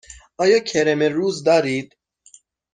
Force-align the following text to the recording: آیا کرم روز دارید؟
آیا 0.37 0.59
کرم 0.59 1.01
روز 1.03 1.43
دارید؟ 1.43 1.95